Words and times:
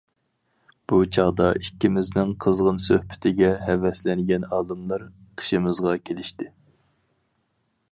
بۇ 0.91 0.97
چاغدا، 1.17 1.49
ئىككىمىزنىڭ 1.59 2.31
قىزغىن 2.45 2.81
سۆھبىتىگە 2.87 3.51
ھەۋەسلەنگەن 3.67 4.49
ئالىملار 4.57 5.07
قېشىمىزغا 5.43 5.97
كېلىشتى. 6.09 6.51